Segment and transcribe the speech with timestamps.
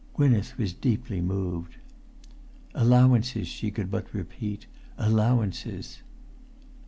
[0.15, 1.75] Gwynneth was deeply moved.
[2.73, 4.65] "Allowances," she could but repeat;
[4.97, 6.01] "allowances!"